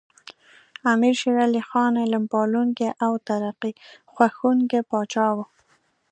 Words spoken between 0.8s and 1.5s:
امیر شیر